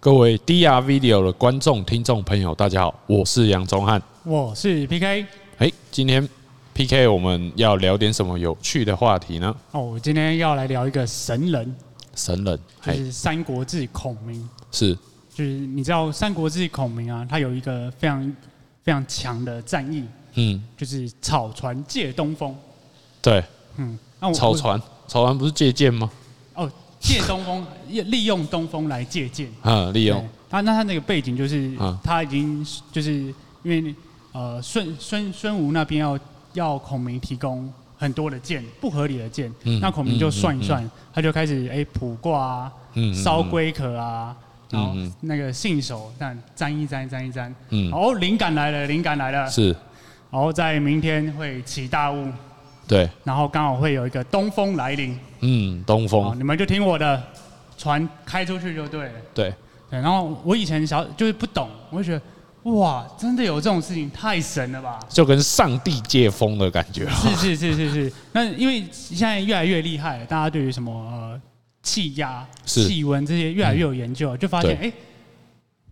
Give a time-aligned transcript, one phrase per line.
[0.00, 5.26] 各位 DR Video 的观众、听众朋友，大家好，我是杨宗翰，我是 PK。
[5.58, 6.26] 哎，今天
[6.72, 9.52] PK 我们要聊点什么有趣的话题呢？
[9.72, 11.76] 哦，我今天要来聊一个神人，
[12.14, 14.48] 神人就是《三国志》孔明。
[14.70, 14.94] 是，
[15.34, 18.36] 就是你知道《三国志》孔明啊，他有一个非常
[18.84, 20.04] 非常强的战役，
[20.34, 22.54] 嗯，就是草船借东风。
[23.20, 23.42] 对，
[23.78, 26.08] 嗯，那我草船，草船不是借箭吗？
[26.54, 26.70] 哦。
[27.08, 29.48] 借东风，利用东风来借箭。
[29.62, 30.28] 啊，利用。
[30.50, 31.72] 他那他那个背景就是，
[32.04, 32.62] 他已经
[32.92, 33.12] 就是
[33.62, 33.94] 因为
[34.32, 36.18] 呃孙孙孙吴那边要
[36.52, 39.50] 要孔明提供很多的箭，不合理的箭。
[39.80, 42.72] 那孔明就算一算，他就开始哎卜卦啊，
[43.14, 44.36] 烧龟壳啊，
[44.68, 47.54] 然后那个信手这样沾一粘粘一粘。
[47.70, 47.90] 嗯。
[47.90, 49.48] 哦，灵感来了，灵感来了。
[49.48, 49.74] 是。
[50.30, 52.28] 然后在明天会起大雾。
[52.86, 53.08] 对。
[53.24, 55.18] 然后刚好会有一个东风来临。
[55.40, 57.22] 嗯，东风，你们就听我的，
[57.76, 59.12] 船开出去就对了。
[59.34, 59.54] 对，
[59.90, 60.00] 对。
[60.00, 62.12] 然后我以前小就是不懂，我就觉
[62.64, 64.98] 得，哇，真的有这种事情，太神了吧！
[65.08, 67.08] 就跟上帝借风的感觉。
[67.36, 68.12] 是是是是是。
[68.32, 71.40] 那因为现在越来越厉害，大家对于什么呃
[71.82, 74.92] 气压、气温这些越来越有研究，就发现，哎，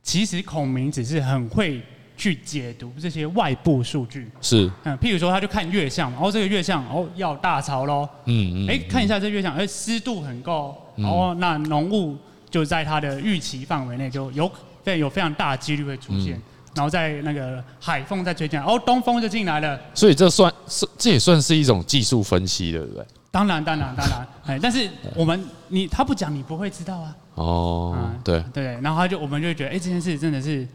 [0.03, 1.83] 其实孔明只是很会。
[2.17, 4.31] 去解读这些外部数据。
[4.41, 12.17] 是，嗯，譬如说他就看月相，然后这个月相哦要大潮喽，嗯嗯，哎看一下这月相，哎湿度很够，哦那浓雾
[12.49, 14.51] 就在它的预期范围内，就有
[14.83, 16.41] 非有非常大的几率会出现，
[16.75, 23.05] 然后在那个海风在吹进来，哦东风就进来了，所以这算是这也算是一种技术分析，对不对？
[23.31, 28.43] 当然当然当然， 哎但是我们你他不讲你不会知道啊，哦对。
[28.55, 30.67] 对，然后他就我们就会觉得哎这件事真的是。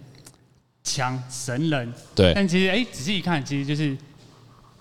[0.84, 3.96] 强神人，对，但其实哎，仔细一看，其实就是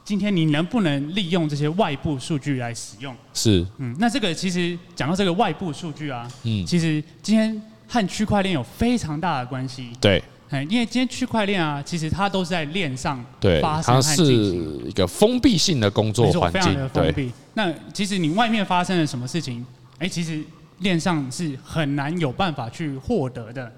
[0.02, 3.14] 今天你能不能利用这些外部数据来使用？
[3.34, 9.90] 是，嗯，那这个其实讲到这个外部数据啊，嗯，其实今天和区块链有非常大的关系。
[10.00, 13.22] 对，哎，因为今天区块链啊，其实它都是在链上
[13.60, 17.30] 发生，它是一个封闭性的工作环境，非常的封闭。
[17.54, 19.64] 那其实你外面发生了什么事情，
[19.98, 20.42] 哎，其实
[20.78, 23.70] 链上是很难有办法去获得的。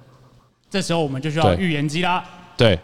[0.72, 2.24] 这时候我们就需要预言机啦。
[2.56, 2.78] 对，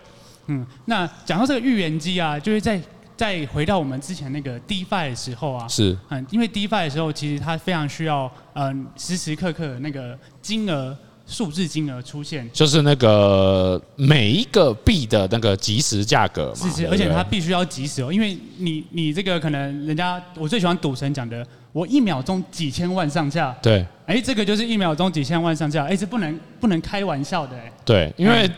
[0.48, 2.78] 嗯，那讲到这个预言机啊，就是在
[3.16, 10.94] 再回到我们之前那个 DeFi 的时候啊，是，嗯，因为 DeFi 的时候，其实它非常需要，嗯，时时刻刻那个金额
[11.26, 21.46] 数字金额出现，就是那个每一个币的那个即时价格嘛，是是，而且它必须要即时哦，因为你你这个可能人家我最喜欢赌神讲的。
[21.78, 28.50] 我一秒钟几千万上下，对，哎，这个就是一秒钟几千万上下，哎，这不能不能开玩笑的，哎，对，因为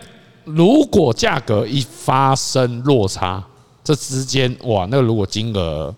[0.45, 3.45] 如果价格一发生落差，
[3.85, 5.95] 这之间哇，那个如果金额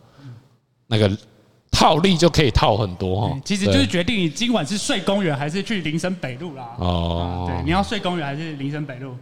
[0.89, 1.09] 那个
[1.71, 9.15] 套利就可以套很多哈，其实就是决定你今晚是睡公园还是去林森北路啦，哦，对，你要睡公园还是林森北路？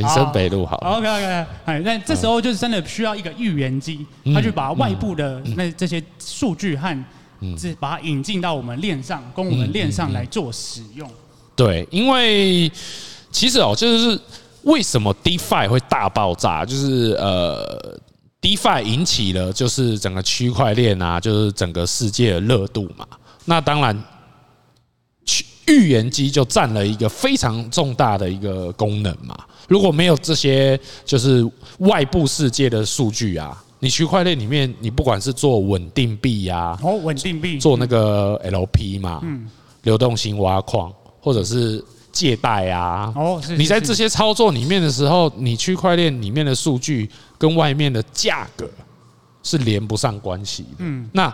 [0.00, 7.04] 林森北路好，OK OK，哎，那这时候就是真的需要一个预言机，他去把外部的那这些数据和，
[7.58, 11.08] 这把它引进到我们链上，供我们链上来做使用。
[11.54, 12.70] 对，因为
[13.30, 14.18] 其实哦，就是
[14.62, 17.98] 为什么 DeFi 会大爆炸，就是呃
[18.40, 23.06] ，DeFi 引起了就是整个区块链啊，就是整个世界的热度嘛。
[23.44, 24.02] 那当然。
[25.70, 29.38] 预言机就占了一个非常重大的一个功能嘛。
[29.68, 31.48] 如果没有这些就是
[31.78, 39.48] 外部世界的数据啊，你区块链里面你不管是做稳定币呀，哦，稳定币，做那个 LP 嘛，嗯，
[39.84, 47.08] 流动性挖矿或者是借贷啊，哦，你在这些操作里面的时候，你区块链里面的数据
[47.38, 48.68] 跟外面的价格
[49.44, 51.32] 是连不上关系的，嗯，那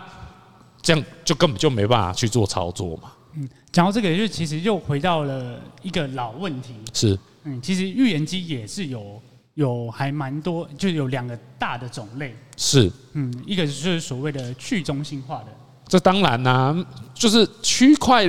[0.83, 3.11] 这样就根本就没办法去做操作嘛。
[3.35, 6.73] 嗯，讲到这个，就其实又回到了一个老问题。
[6.93, 9.21] 是，嗯，其实预言机也是有
[9.53, 12.35] 有还蛮多，就有两个大的种类。
[12.55, 15.47] 是，嗯，一个就是所谓的去中心化的。
[15.87, 18.27] 这当然啦、啊，就是区块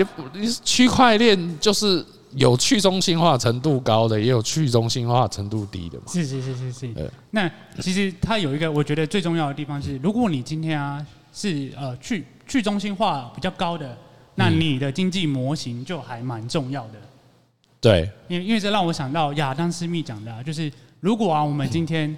[0.62, 2.04] 区块链就是
[2.34, 6.04] 有去中心化程度高的，也有去中心化程度低的嘛。
[6.08, 6.92] 是是是是是。
[6.94, 7.10] 呃。
[7.30, 13.96] 那其实它有一个我觉得最重要的地方是，如果你今天啊是呃去去中心化比较高的。
[14.38, 16.92] 那你的经济模型就还蛮重要的，
[17.80, 22.16] 对，因为因为这让我想到亚当斯密讲的，就是如果啊，我们今天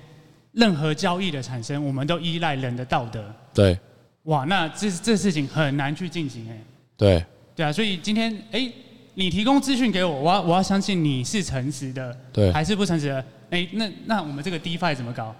[0.53, 3.25] 任何交易的产生，我们都依赖人的道德，
[3.55, 3.79] 对，
[4.25, 6.59] 哇，那这这事情很难去进行哎，
[6.95, 7.25] 对，
[7.57, 8.71] 对啊，所以今天哎，
[9.15, 13.25] 你提供资讯给我，我要我要相信你是诚实的，对，还是不诚实的？
[13.49, 15.35] 哎，那那我们这个 DeFi 怎么搞？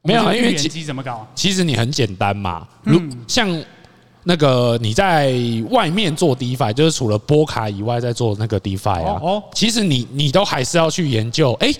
[0.00, 1.30] 没有，因为预言机怎么搞？
[1.34, 2.98] 其实你很简单嘛，如
[3.28, 3.62] 像。
[4.26, 5.34] 那个你在
[5.68, 9.20] 外面做 DeFi，就是除了波卡以外，在做那个 DeFi 啊。
[9.22, 11.70] 哦，其实你你都还是要去研究，哎，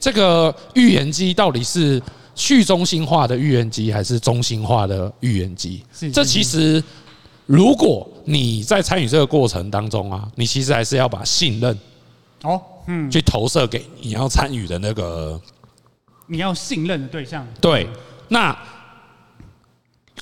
[0.00, 2.02] 这个预言机到底是
[2.34, 5.84] 去中心化的预言机，还是中心化的预言机？
[6.12, 6.82] 这其实，
[7.46, 11.78] 如果你在参与这个过程当中啊，你其实还是要把信任
[12.42, 15.40] 哦，嗯，去投射给你要参与的那个
[16.26, 17.46] 你要信任的对象。
[17.60, 17.86] 对，
[18.26, 18.56] 那。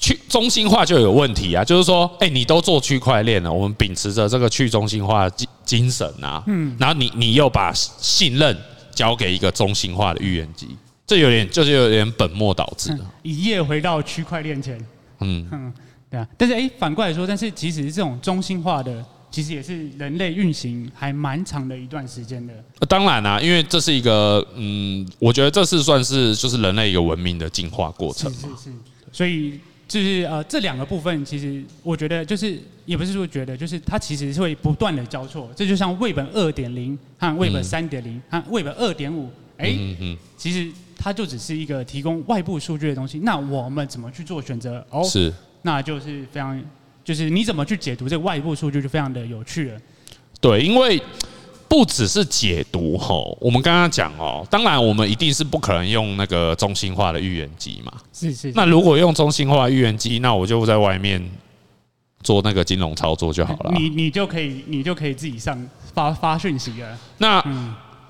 [0.00, 8.56] 去中心化就有问题啊，就是说，哎，你都做区块链了，我们秉持着这个去中心化的精精神啊，嗯，然后你你又把信任
[8.94, 10.69] 交给一个中心化的预言机，
[11.06, 14.79] 这有点就是有点本末倒置，一夜回到区块链前，
[15.20, 15.47] 嗯。
[15.52, 15.73] 嗯，
[16.11, 22.55] 对啊，但是哎，反过来说，但是其实这种中心化的，其实也是人类运行还蛮长的一段时间的。
[22.88, 28.73] 当然啦，因为这是一个，嗯，我觉得这是算是就是人类一个文明的进化过程，是是是，
[29.12, 29.61] 所以。
[29.90, 32.56] 就是呃，这两个部分其实我觉得就是
[32.87, 35.50] 也不是说觉得，就是它其实是会不断的交错。
[35.56, 39.28] 这就像 Web 二点零和 Web 三点零和 Web 二点五，
[39.58, 39.76] 哎，
[40.37, 43.19] 其实它就只是一个提供外部数据的东西。
[43.25, 44.87] 那我们怎么去做选择？
[44.90, 46.62] 哦，是，那就是非常，
[47.02, 49.81] 就是你怎么去解读这个外部数据就非常的有趣了。
[50.40, 51.02] 对，因为。
[51.70, 57.93] 不只是解读吼，我们刚刚讲哦，当然我们一定是不可能用那个中心化的预言机嘛。
[58.12, 58.50] 是是。
[58.56, 61.25] 那如果用中心化预言机，那我就在外面
[62.25, 63.72] 做那个金融操作就好了。
[63.76, 65.56] 你你就可以你就可以自己上
[65.94, 66.99] 发发讯息了。
[67.19, 67.40] 那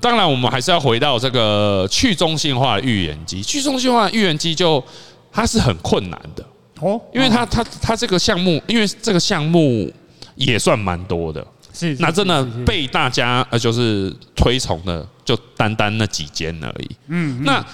[0.00, 3.42] 当然，我们还是要回到这个去中心化的预言机。
[3.42, 4.82] 去中心化的预言机就
[5.30, 6.42] 它是很困难的
[6.80, 9.92] 哦，因为它它它这个项目，因为这个项目
[10.34, 11.46] 也算蛮多的。
[11.80, 16.90] 是，那真的被大家呃，就是推崇的，就单单那几间而已。
[17.08, 17.64] 嗯，那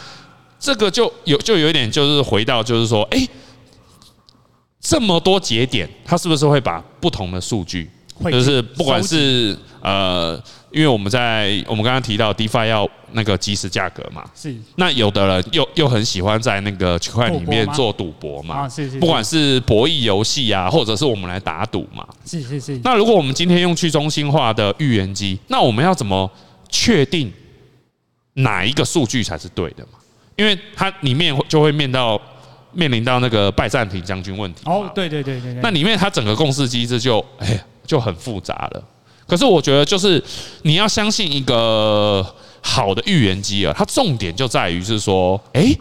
[0.58, 3.26] 这个就有就有一点，就是回到就是说，哎，
[4.80, 7.90] 这么多节点，它是不是会把不同的数据，
[8.24, 10.42] 就是不管是呃。
[10.72, 14.54] 因为我们在我们刚刚提到 DeFi 要那个即时价格嘛，是。
[14.74, 18.98] 那有的人又又很喜欢在那个区块里面做赌博嘛，啊，是是。
[18.98, 22.78] 不管是博弈游戏啊，或者是我们来打赌嘛，是是是。
[22.84, 26.30] 那如果我们今天用去中心化的预言机，那我们要怎么
[26.68, 27.32] 确定
[28.34, 29.98] 哪一个数据才是对的嘛？
[30.34, 32.20] 因为它里面就会面到
[32.72, 34.60] 面临到那个拜占庭将军问题。
[34.66, 35.62] 哦，对对对对对。
[35.62, 38.84] 那里面它整个共识机制就哎就很复杂了。
[39.26, 40.22] 可是我觉得，就是
[40.62, 42.24] 你要相信一个
[42.60, 45.74] 好的预言机啊，它重点就在于是说，哎，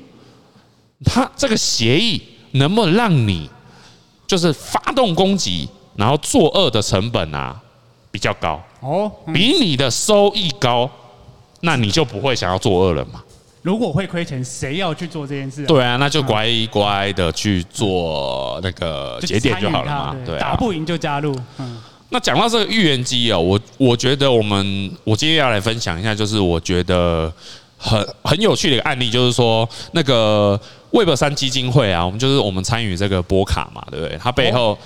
[1.04, 2.19] 它这个协议
[2.54, 3.48] 能不能让你
[4.25, 7.56] 就是发动攻击，然后作恶的成本啊
[8.10, 10.90] 比较高哦，比你的收益高，
[11.62, 13.22] 那你就不会想要作恶了嘛。
[13.62, 15.68] 如果会亏钱，谁要去做这件事？
[15.68, 20.16] 对啊，那就乖乖的去做那个节点就好了嘛。
[20.25, 21.36] 对，打不赢就加入。
[21.60, 21.80] 嗯。
[22.10, 27.31] 那讲到这个预言机哦，我我觉得我们我今天要来分享一下，就是我觉得
[27.78, 30.60] 很很有趣的一个案例，就是说那个
[30.92, 34.18] Web 三基金会啊，我们就是我们参与这个波卡嘛，对不对？
[34.22, 34.78] 它背后，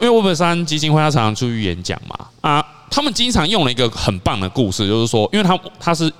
[0.00, 6.10] 为 Web 三基金会它常常出去演讲嘛，啊，他们经常用了一个很棒的故事，就是说，因为它它是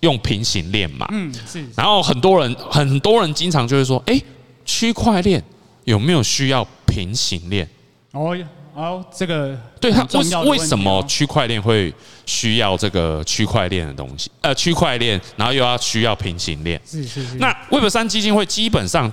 [0.00, 4.20] 用平行链嘛，嗯，是，然后很多人很多人经常就会说，哎，
[4.64, 5.42] 区块链
[5.84, 7.66] 有没有需要平行链？
[8.10, 8.36] 哦。
[8.74, 11.92] 哦，这个对他为为什么区块链会
[12.24, 14.30] 需要这个区块链的东西？
[14.40, 16.80] 呃，区块链，然后又要需要平行链。
[16.86, 17.36] 是是是。
[17.36, 19.12] 那 Web 三基金会基本上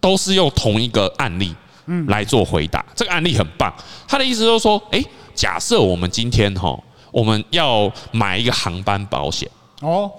[0.00, 1.54] 都是用同一个案例
[1.86, 2.84] 嗯来做回答。
[2.94, 3.72] 这个案例很棒，
[4.06, 5.02] 他的意思就是说，哎，
[5.34, 6.78] 假设我们今天哈，
[7.10, 10.10] 我们要买一个航班保险哦，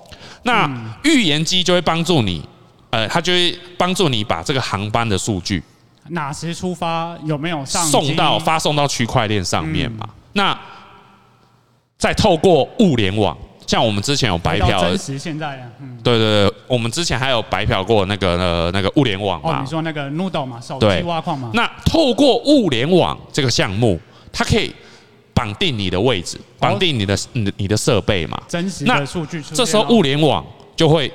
[0.44, 0.70] 那
[1.04, 2.44] 预言机就会帮助你，
[2.90, 5.64] 呃，它就会帮助你把这个航班的数据。
[6.10, 7.18] 哪时出发？
[7.26, 10.06] 有没有上送到发送到区块链上面嘛？
[10.08, 10.60] 嗯、那
[11.98, 13.38] 再透过物联网，
[13.68, 19.60] 像我们之前有白嫖，真实现在的，嗯，对对对，我们之前还有白嫖过那个呃那个物联网嘛？
[19.60, 21.52] 哦，你说那个 Noodle 嘛，手机挖矿嘛？
[21.54, 24.00] 那透过物联网这个项目，
[24.32, 24.74] 它可以
[25.34, 28.42] 绑定你的位置，绑定你的你的你的设备嘛？
[28.48, 31.12] 真实的数据，这时候物联网就会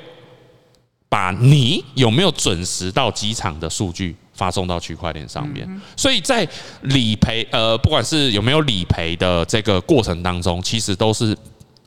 [1.09, 4.15] 把你有没有准时到机场的数据。
[4.35, 5.65] 发送到区块链上面，
[5.95, 6.45] 所以在
[6.81, 11.35] 理赔呃，不管是有没有理赔的这个过程当中，其实都是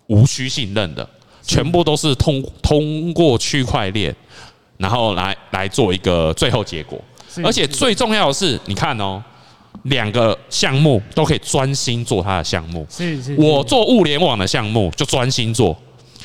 [0.06, 1.06] 无需信任的，
[1.42, 4.16] 全部都是通通过区块链，
[4.78, 6.98] 然后来来做一个最后结果。
[7.44, 9.22] 而且最重要的是，你看哦，
[9.82, 12.86] 两个项目都可以专心做它的项目。
[12.88, 15.76] 是是，我做物联网的项目就专心做，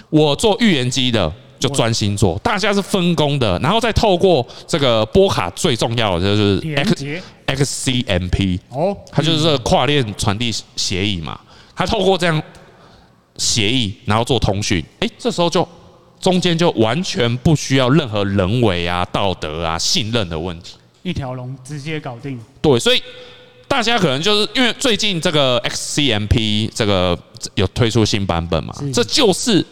[0.10, 1.32] 我做预言机的。
[1.64, 11.40] 就专心做，大家是分工的，然后再透过这个波卡最重要的就是 X XCMP 哦，它就是这个跨链传递协议嘛。
[11.74, 12.44] 它透过这样
[13.38, 15.66] 协议，然后做通讯，哎，这时候就
[16.20, 22.38] 中间就完全不需要任何人为啊、道德啊、信任的问题，一条龙直接搞定。
[22.62, 23.02] 对，所以
[23.70, 27.18] 大家可能就是因为最近这个 XCMP 这个
[27.56, 29.66] 有推出新版本嘛，这就是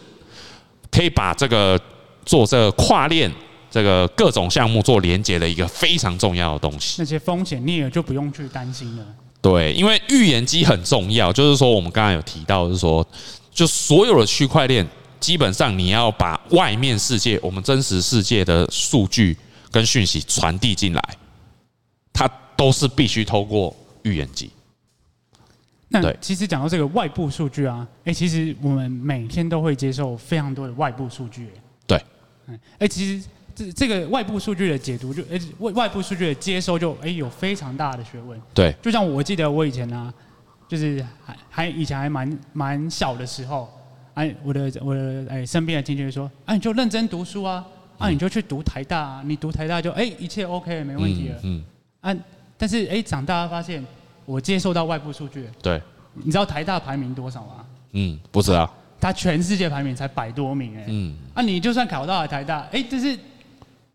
[0.92, 1.80] 可以把这个
[2.24, 3.32] 做这个跨链。
[3.72, 9.06] 这个各种项目做连接的一个非常重要的东西，那些风险你也就不用去担心了。
[9.40, 13.02] 对，因为预言机很重要，就是说我们刚才有提到，就是说，
[13.50, 14.86] 就所有的区块链，
[15.18, 19.34] 基本上你要把外面世界、我们真实世界的数据
[19.70, 21.02] 跟讯息传递进来，
[22.12, 24.50] 它都是必须透过预言机。
[25.92, 31.48] 那其实讲到这个外部数据啊，哎，其实我们每天都会接受非常多的外部数据。
[31.86, 32.02] 对，
[32.46, 33.28] 嗯哎，其实。
[33.54, 38.40] 这这个外部数据的解读就诶外外部数据的接收就哎有非常大的学问。
[38.54, 40.08] 对，就像我记得我以前呢、啊，
[40.66, 43.68] 就是还还以前还蛮蛮小的时候，
[44.14, 47.62] 哎，我的我的哎身边的亲戚就说，哎，你就认真读书啊，
[47.98, 51.38] 啊，你就去读台大、啊，你读台大就哎一切 OK 没问题了。
[51.42, 51.62] 嗯。
[52.00, 52.16] 啊，
[52.56, 53.84] 但是哎长大发现
[54.24, 55.48] 我接受到外部数据。
[55.62, 55.80] 对。
[56.14, 57.64] 你知道台大排名多少吗？
[57.92, 58.72] 嗯，不知道。
[59.00, 60.84] 它全世界排名才百多名哎。
[60.88, 61.16] 嗯。
[61.34, 63.18] 啊，你就算考到了台大，哎，就是。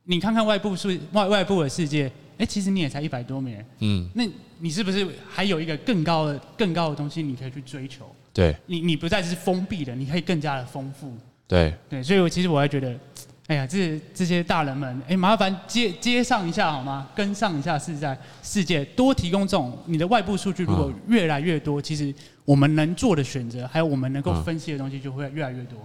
[0.10, 4.24] 你看看外部数外外部的世界，哎，其实你也才一百多名，嗯，那
[4.60, 8.06] 你是不是还有一个更高的更高的东西你可以去追求？
[8.32, 11.14] 对，你你不再是封闭的，你可以更加的丰富。
[11.46, 12.98] 对对，所以我其实我还觉得，
[13.48, 17.08] 哎呀，这这些大人们，哎，麻烦接接上一下好吗？
[17.16, 22.13] 跟上一下是在世界，多提供这种你的外部数据，如果越来越多，其实
[22.46, 25.80] 我们能做的选择，还有我们能够分析的东西，就会越来越多。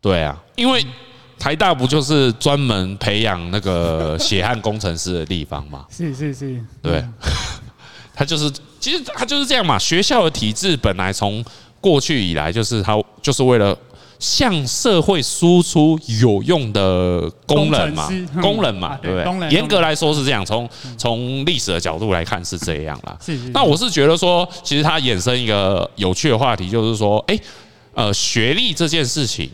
[0.00, 0.84] 对啊，因为。
[1.36, 5.84] 台大不就是专门培养那个血汗工程师的地方吗？
[5.90, 7.04] 是是是，对，
[8.14, 9.76] 他就是，其实他就是这样嘛。
[9.76, 11.44] 学校的体制本来从
[11.80, 13.76] 过去以来就是他就是为了
[14.18, 18.08] 向社会输出有用的功能嘛，
[18.40, 19.50] 功能嘛，对不对？
[19.50, 23.18] 严格来说是这样，从从历史的角度来看是这样啦。
[23.52, 27.38] 那我是觉得说，其实它衍生一个有趣的话题，就是说，哎，
[27.94, 29.50] 呃，学历这件事情。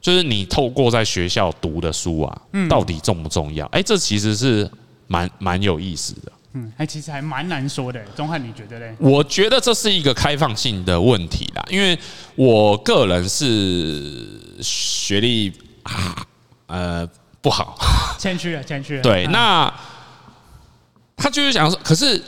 [0.00, 3.66] 就是你透过在学校读的书啊，到底重不重要？
[3.66, 4.70] 哎，这其实是
[5.08, 6.32] 蛮蛮有意思的。
[6.54, 8.02] 嗯，还其实还蛮难说的。
[8.16, 8.94] 钟汉，你觉得嘞？
[8.98, 11.98] 我觉得这是一个开放性的问题啦，因为
[12.34, 15.52] 我个人是学历
[15.82, 16.26] 啊，
[16.66, 17.08] 呃
[17.42, 17.76] 不好，
[18.18, 19.02] 谦虚了，谦虚了。
[19.02, 19.72] 对，那
[21.16, 22.22] 他就是想说，可是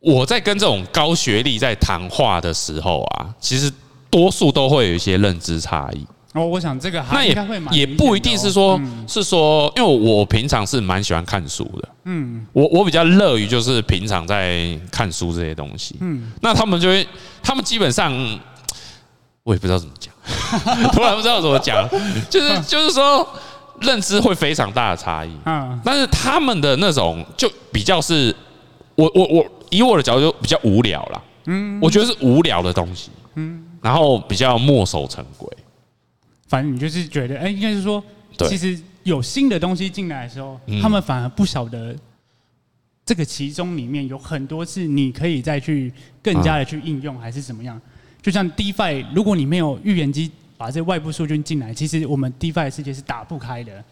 [0.00, 3.72] 我在跟这种高学历在谈话的时候啊，其实
[4.10, 6.06] 多数都会有一些认知差异。
[6.34, 7.32] 哦，我想这个那也
[7.70, 17.06] 也不一定是说，是说，因为我平常是蛮喜欢看书的，嗯，我我比较乐于就是平常在看书这些东西，嗯，那他们就会，
[17.40, 18.12] 他们基本上
[19.44, 20.12] 我也不知道怎么讲，
[20.90, 21.88] 突然不知道怎么讲，
[22.28, 23.24] 就是就是说
[23.82, 28.34] 认知会非常大的差异，嗯，但是他们的那种就比较是，
[28.96, 35.48] 我我我以我的角度就比较无聊啦，嗯，我觉得是无聊的东西，嗯，然后比较墨守成规。
[36.54, 38.00] 反正你就是觉得，哎，应该是说，
[38.48, 41.96] 其实有新的东西进来的时候，他们反而不晓得
[43.04, 45.92] 这个其中里面有很多是你可以再去
[46.22, 47.80] 更加的去应用，还是怎么样？
[48.22, 53.84] 就像 DeFi，如果你没有预言机把这外部数据进来，其实我们 DeFi 的世界是打不开的。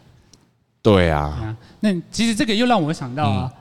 [0.81, 1.53] 对啊。
[1.81, 3.53] 那其实这个又让我想到啊，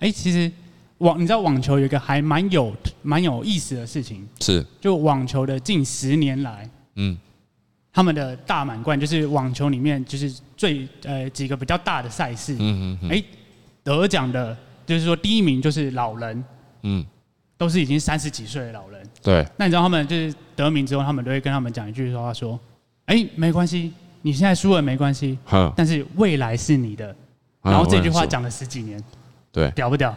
[0.00, 0.52] 哎，其实
[0.98, 7.16] 网你知道网球有一个还蛮有蛮有意思的事情，是就网球的近十年来，嗯。
[7.92, 13.22] 他们的大满贯就是网球里面就是最呃几个比较大的赛事，嗯嗯，哎，
[13.82, 14.56] 得奖的，
[14.86, 16.44] 就是说第一名就是老人，
[16.82, 17.04] 嗯，
[17.58, 19.46] 都是已经三十几岁的老人，对。
[19.56, 22.58] 那你知道他们就是得名之后，他们都会跟他们讲一句话说，
[23.06, 23.92] 哎，没关系，
[24.22, 25.36] 你现在输了没关系，
[25.74, 27.14] 但是未来是你的。
[27.62, 29.02] 然后这句话讲了十几年，
[29.52, 30.16] 对，屌不屌？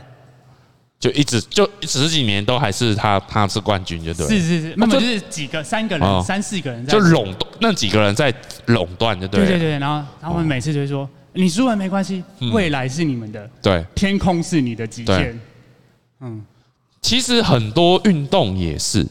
[1.03, 4.25] 就一直就十几年都还是他他是冠军，就对。
[4.25, 8.33] 是是是，那么就是几个三个人三四个人在就垄断那几个人在
[8.67, 9.41] 垄断，就对。
[9.41, 15.38] 对对对，然后然后我们每次就会说，你输了没关系，未来是你们的，对，天空是你的极限。
[16.22, 16.41] 嗯，
[17.01, 19.05] 其实很多运动也是。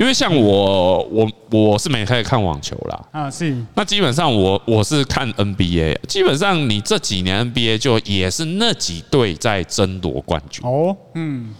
[0.00, 3.06] 因为像我，我我是没开始看网球啦。
[3.12, 3.56] 啊，是。
[3.74, 10.66] 那基本上我我是看 NBA，基本上你这几年 NBA 就也是那几队在争夺冠军。
[10.66, 11.54] 哦，嗯。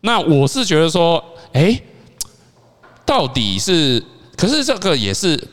[0.00, 1.80] 那我是觉得说，哎，
[3.06, 4.02] 到底是，
[4.36, 5.48] 可是这个也是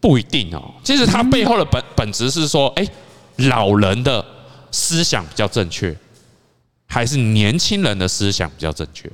[0.00, 0.74] 不一定哦。
[0.82, 2.86] 其实它背后的本本质是说，哎，
[3.36, 4.24] 老人的
[4.70, 5.96] 思想比较正确。
[6.90, 9.10] 还是年轻人的思想比较正确？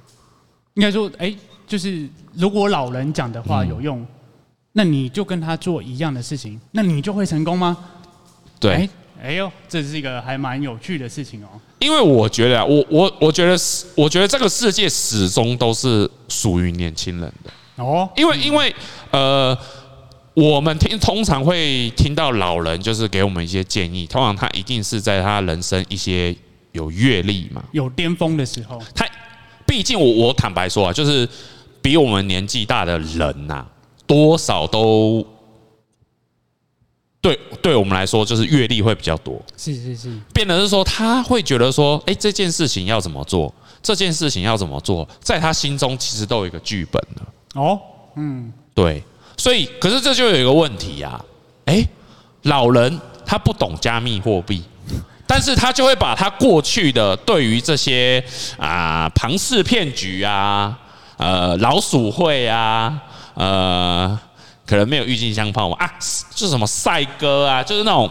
[0.74, 1.34] 应该说，哎，
[1.74, 4.06] 就是如果老人讲的话有用，
[4.74, 7.76] 那你就跟他做一样的事情，那你就会成功吗？
[8.60, 8.88] 对，
[9.20, 11.48] 哎呦，这是一个还蛮有趣的事情哦。
[11.80, 13.56] 因为我觉得，我我我觉得，
[13.96, 17.50] 我觉得这个世界始终都是属于年轻人的
[17.82, 18.08] 哦。
[18.16, 18.72] 因为因为
[19.10, 19.58] 呃。
[20.34, 26.34] 我们听通常会听到老人就是给我们一些建议，通常他一定是在他人生一些
[26.72, 28.80] 有阅历嘛，有巅峰的时候。
[28.92, 29.06] 他
[29.64, 31.28] 毕竟我我坦白说啊，就是
[31.84, 33.62] 比我们年纪大的人呐，
[34.06, 35.22] 多少都
[37.20, 39.38] 对对我们来说就是阅历会比较多。
[39.58, 43.54] 是是是，变得是说他会觉得说，哎，这件事情要怎么做？
[43.82, 45.06] 这件事情要怎么做？
[45.20, 47.62] 在他心中其实都有一个剧本了。
[47.62, 47.78] 哦，
[48.16, 49.02] 嗯，对。
[49.36, 51.22] 所以，可是这就有一个问题呀，
[51.66, 51.86] 哎，
[52.44, 54.62] 老人他不懂加密货币，
[55.28, 58.24] 但是他就会把他过去的对于这些
[58.56, 60.78] 啊庞氏骗局啊，
[61.16, 63.00] 呃老鼠会啊，
[63.34, 64.18] 呃
[64.66, 65.76] 可能没有郁金香泡沫。
[65.76, 65.90] 啊，
[66.34, 68.10] 就是什么赛鸽啊，就是那种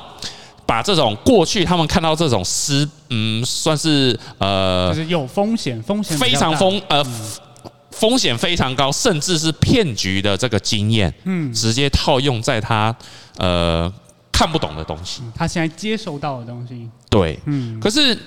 [0.66, 7.06] 把这种过去他们看到这种失嗯算是呃就是有风险风险非常风呃。
[7.96, 12.94] 风险非常高，甚至是骗局的这个经验，嗯，直接套用在他
[13.38, 13.90] 呃
[14.32, 17.80] 看不懂的东西，他现在接收到的东西，对，嗯。
[17.80, 18.18] 可是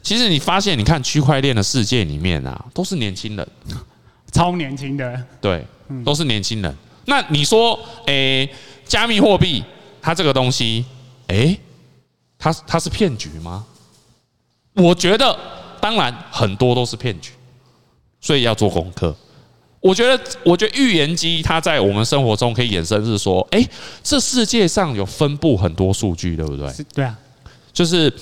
[0.00, 3.46] 其实你发现，你看区块链的世界里面啊，都是年轻人，
[4.32, 5.64] 超年轻的，对，
[6.04, 6.76] 都是年轻人。
[7.06, 8.48] 那你说，诶，
[8.84, 9.62] 加密货币
[10.00, 10.84] 它这个东西，
[11.28, 11.58] 诶，
[12.38, 13.64] 它它是骗局吗？
[14.74, 15.36] 我觉得，
[15.80, 17.32] 当然很多都是骗局。
[18.22, 19.16] 所以要做功课。
[19.80, 23.66] 我觉得，我觉得预言机它在我们生活中可以衍生是说，哎，
[24.02, 26.70] 这世界上有分布很多数据，对不对？
[26.92, 27.18] 对啊，
[27.72, 28.12] 就是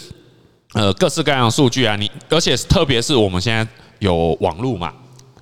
[0.75, 3.67] 呃各式各样的数据啊，你而且特别是我们现在
[3.99, 4.95] 有网络嘛，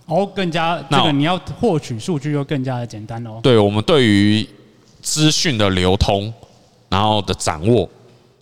[0.07, 3.39] 哦，更加这个你要获取数据又更加的简单哦。
[3.43, 4.49] 对，我们对于
[5.03, 6.33] 资讯的流通，
[6.89, 7.89] 然后的掌握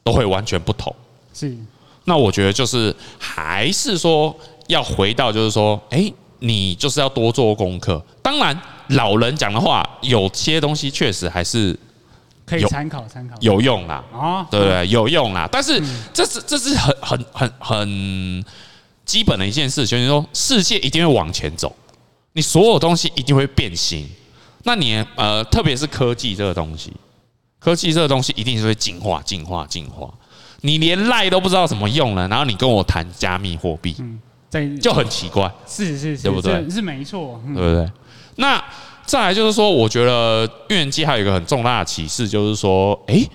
[0.02, 0.94] 都会完全不同。
[1.32, 1.56] 是，
[2.04, 4.34] 那我觉得就是还是说。
[4.68, 8.02] 要回到就是说，哎，你就是要多做功课。
[8.22, 8.58] 当然，
[8.88, 11.78] 老人讲的话，有些东西确实还是
[12.46, 14.02] 可以参考参考，有用啦。
[14.10, 14.88] 啊，对不对？
[14.88, 15.46] 有用啦。
[15.52, 15.78] 但是
[16.14, 18.44] 这是这是很很很很
[19.04, 21.74] 基本的一件事，就是说世界一定会往前走，
[22.32, 24.08] 你所有东西一定会变形。
[24.62, 26.92] 那你呃，特别是科技这个东西，
[27.58, 30.12] 科技这个东西一定是会进化、进化、进化。
[30.62, 33.94] 你连赖都不知道怎么用了，然后你跟我谈加密货币。
[33.98, 34.20] 嗯
[34.80, 36.70] 就很奇怪，是是是，对不对？
[36.70, 37.90] 是没错，对不对？
[38.36, 38.64] 那
[39.04, 43.26] 再来就是说，我觉得预言机还有一个很重大的启示，就是说，哎，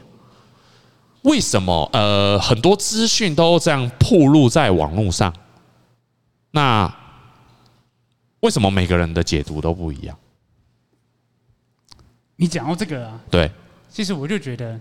[1.24, 5.34] 为什么呃很多资讯都这样暴露在网络上？
[6.52, 6.94] 那
[8.42, 10.18] 为什么每个人的解读都不一样？
[12.36, 13.52] 你讲到这个啊，对，
[13.90, 14.80] 其实我就觉得。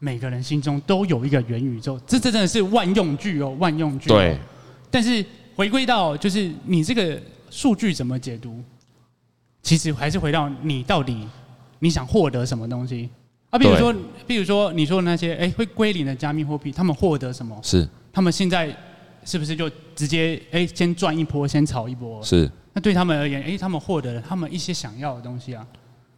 [0.00, 4.08] 每个人心中都有一个元宇宙，这这真的是万用句哦，万用句。
[4.08, 4.38] 对。
[4.92, 8.62] 但是回归到就是你这个数据怎么解读，
[9.60, 11.26] 其实还是回到你到底
[11.80, 13.10] 你想获得什么东西
[13.50, 13.58] 啊？
[13.58, 13.92] 比如说，
[14.24, 17.58] 比如说你说的那些哎会归零的加密货币，他们获得什么？
[17.64, 17.88] 是。
[18.12, 18.72] 他们现在
[19.24, 22.22] 是不是就直接哎先赚一波，先炒一波？
[22.22, 22.50] 是。
[22.72, 25.66] 那对他们而言，哎，他们获得了他们一些想要的东西啊。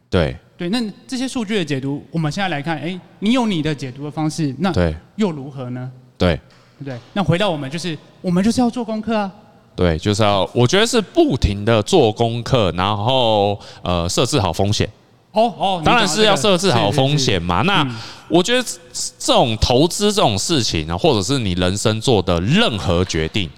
[0.09, 4.71] 对对，那这些数据的解读，我们现在来看，哎，你有你的解读的方式，那
[5.15, 5.89] 又如何呢？
[6.17, 6.39] 对
[6.83, 9.31] 对，那回到我们就是，我们就是要做功课啊。
[9.73, 14.87] 对，就是要，我觉得是不停的做功课，然后呃，设置好风险。
[15.31, 17.61] 哦哦，当然是要设置好风险嘛。
[17.63, 17.87] 那
[18.27, 18.63] 我觉得
[19.17, 23.49] 这种投资这种事情呢，或者是你人生做的任何决定，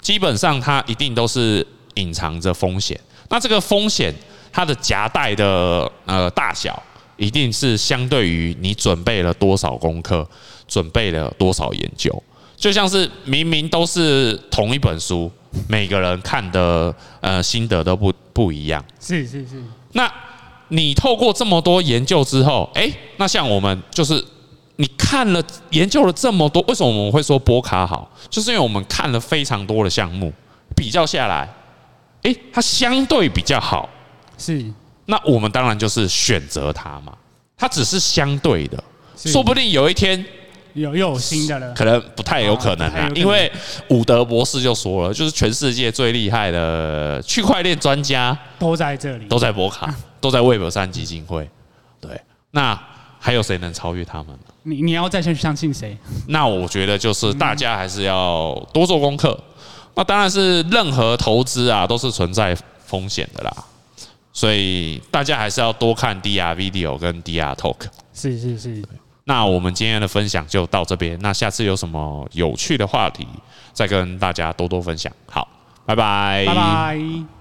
[0.00, 2.98] 基本上它一定都是隐藏着风险。
[3.28, 4.14] 那这个风险。
[4.50, 6.82] 它的夹带的呃大小，
[7.16, 10.26] 一定是相对于你准备了多少功课，
[10.66, 12.22] 准备了多少研究，
[12.56, 15.30] 就像是明明都是同一本书，
[15.68, 18.82] 每个人看的呃心得都不不一样。
[18.98, 19.62] 是是是。
[19.92, 20.10] 那
[20.68, 24.22] 你透过这么多研究之后，哎，那像我们就是
[24.76, 28.10] 你看了研究了这么多，为什么我们会说波卡好？
[28.30, 30.32] 就是因为我们看了非常多的项目，
[30.76, 31.48] 比较下来，
[32.22, 33.88] 哎，它相对比较好。
[34.36, 34.64] 是，
[35.06, 37.12] 那我们当然就是选择它嘛。
[37.56, 38.80] 它只是相对的，
[39.16, 40.24] 说不定有一天
[40.74, 43.10] 有又有新的了，可能不太有可能啊。
[43.16, 43.50] 因为
[43.88, 51.48] 伍德博士就说了，就是全世界最厉害的区块链专家都在这里，都在博卡，都在 Web 三基金会。
[52.00, 52.80] 对，那
[53.18, 54.54] 还有谁能超越他们呢？
[54.62, 55.96] 你你要再去相信谁？
[56.28, 59.38] 那我觉得就是大家还是要多做功课。
[59.94, 63.52] 那当然是任何投资啊，都是存在风险的啦。
[64.32, 67.86] 所以大家还是要多看 DR Video 跟 DR Talk。
[68.14, 68.84] 是是是。
[69.24, 71.18] 那我们今天的分享就到这边。
[71.20, 73.26] 那下次有什么有趣的话题，
[73.72, 75.12] 再跟大家多多分享。
[75.26, 75.48] 好，
[75.84, 76.44] 拜拜。
[76.46, 77.37] 拜拜。